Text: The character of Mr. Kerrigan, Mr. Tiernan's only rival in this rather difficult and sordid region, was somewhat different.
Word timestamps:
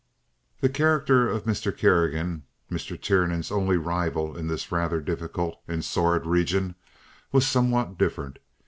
The 0.61 0.67
character 0.69 1.29
of 1.29 1.43
Mr. 1.43 1.71
Kerrigan, 1.77 2.41
Mr. 2.71 2.99
Tiernan's 2.99 3.51
only 3.51 3.77
rival 3.77 4.35
in 4.35 4.47
this 4.47 4.71
rather 4.71 4.99
difficult 4.99 5.59
and 5.67 5.85
sordid 5.85 6.27
region, 6.27 6.73
was 7.31 7.45
somewhat 7.45 7.99
different. 7.99 8.39